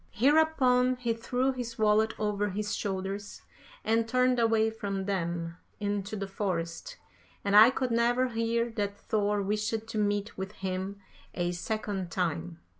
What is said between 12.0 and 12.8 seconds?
time.